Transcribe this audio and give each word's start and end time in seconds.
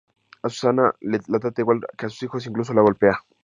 A 0.41 0.49
Susana 0.49 0.95
la 1.01 1.39
trata 1.39 1.61
igual 1.61 1.81
que 1.95 2.07
a 2.07 2.09
sus 2.09 2.23
hijos, 2.23 2.47
incluso 2.47 2.73
la 2.73 2.81
golpea. 2.81 3.21